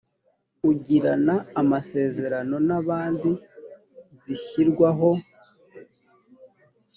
[0.69, 3.31] ugirana amasezerano n abandi
[4.21, 5.11] zishyirwaho